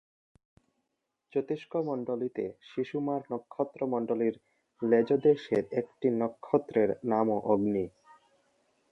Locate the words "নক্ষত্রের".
6.21-6.89